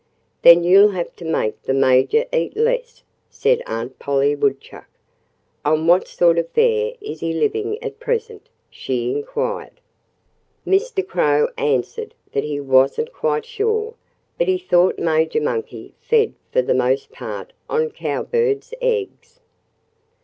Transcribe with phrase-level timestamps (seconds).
[0.41, 4.87] "Then you'll have to make the Major eat less," said Aunt Polly Woodchuck.
[5.63, 9.79] "On what sort of fare is he living at present?" she inquired.
[10.65, 11.07] Mr.
[11.07, 13.93] Crow answered that he wasn't quite sure,
[14.39, 19.39] but he thought Major Monkey fed for the most part on cowbirds' eggs.